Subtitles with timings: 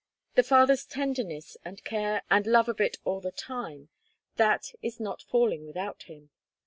[0.33, 3.89] The Father's tenderness and care and love of it all the time,
[4.35, 6.31] that is the not falling without him.